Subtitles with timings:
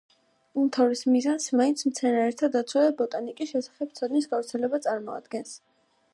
[0.61, 5.57] უმთავრეს მიზანს მაინც, მცენარეთა დაცვა და ბოტანიკის შესახებ ცოდნის გავრცელება წარმოადგენს.